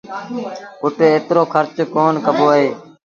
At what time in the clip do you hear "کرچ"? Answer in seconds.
1.53-1.75